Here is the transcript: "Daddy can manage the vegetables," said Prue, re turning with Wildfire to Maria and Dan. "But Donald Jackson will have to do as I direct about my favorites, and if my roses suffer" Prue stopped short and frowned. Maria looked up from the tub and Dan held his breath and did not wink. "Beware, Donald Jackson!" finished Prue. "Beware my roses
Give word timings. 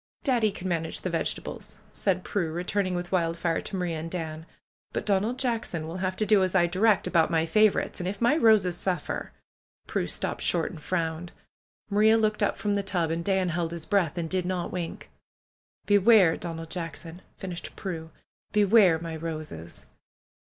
"Daddy 0.23 0.51
can 0.51 0.67
manage 0.67 1.01
the 1.01 1.11
vegetables," 1.11 1.77
said 1.93 2.23
Prue, 2.23 2.51
re 2.51 2.63
turning 2.63 2.95
with 2.95 3.11
Wildfire 3.11 3.61
to 3.61 3.75
Maria 3.75 3.99
and 3.99 4.09
Dan. 4.09 4.47
"But 4.93 5.05
Donald 5.05 5.37
Jackson 5.37 5.85
will 5.87 5.97
have 5.97 6.15
to 6.15 6.25
do 6.25 6.41
as 6.41 6.55
I 6.55 6.65
direct 6.65 7.05
about 7.05 7.29
my 7.29 7.45
favorites, 7.45 7.99
and 7.99 8.09
if 8.09 8.19
my 8.19 8.35
roses 8.35 8.75
suffer" 8.75 9.31
Prue 9.87 10.07
stopped 10.07 10.41
short 10.41 10.71
and 10.71 10.81
frowned. 10.81 11.33
Maria 11.91 12.17
looked 12.17 12.41
up 12.41 12.57
from 12.57 12.73
the 12.73 12.81
tub 12.81 13.11
and 13.11 13.23
Dan 13.23 13.49
held 13.49 13.71
his 13.71 13.85
breath 13.85 14.17
and 14.17 14.27
did 14.27 14.47
not 14.47 14.71
wink. 14.71 15.11
"Beware, 15.85 16.35
Donald 16.35 16.71
Jackson!" 16.71 17.21
finished 17.37 17.75
Prue. 17.75 18.09
"Beware 18.53 18.97
my 18.97 19.15
roses 19.15 19.85